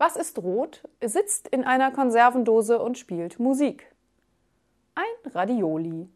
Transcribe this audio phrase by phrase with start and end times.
[0.00, 3.94] Was ist rot, sitzt in einer Konservendose und spielt Musik?
[4.94, 6.08] Ein Radioli.